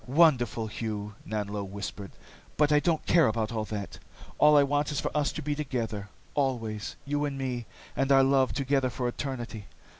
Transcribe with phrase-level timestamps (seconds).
[0.07, 2.09] "Wonderful, Hugh," Nanlo whispered.
[2.57, 3.99] "But I don't care about that.
[4.39, 6.09] All I want is for us to be together.
[6.33, 6.95] Always.
[7.05, 9.67] You and me, and our love, together for eternity.